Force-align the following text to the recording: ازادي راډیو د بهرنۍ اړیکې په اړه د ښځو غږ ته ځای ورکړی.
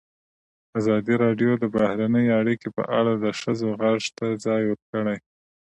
ازادي 0.79 1.13
راډیو 1.23 1.51
د 1.59 1.63
بهرنۍ 1.75 2.27
اړیکې 2.39 2.69
په 2.77 2.83
اړه 2.99 3.13
د 3.23 3.25
ښځو 3.39 3.67
غږ 3.81 4.01
ته 4.17 4.25
ځای 4.45 4.61
ورکړی. 4.67 5.17